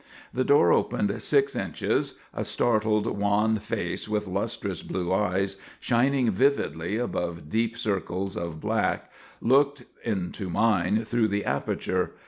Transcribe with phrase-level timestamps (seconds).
[0.33, 6.97] The door opened six inches a startled, wan face with lustrous blue eyes, shining vividly
[6.97, 9.11] above deep circles of black,
[9.41, 12.13] looked into mine through the aperture.